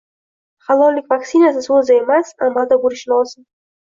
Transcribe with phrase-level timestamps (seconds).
[0.67, 3.45] “Halollik vaksinasi” so‘zda emas, amalda bo‘lishi lozim...